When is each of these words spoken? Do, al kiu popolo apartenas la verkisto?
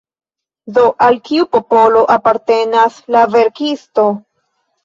Do, 0.77 0.85
al 1.07 1.19
kiu 1.29 1.45
popolo 1.57 2.01
apartenas 2.15 2.99
la 3.17 3.23
verkisto? 3.37 4.09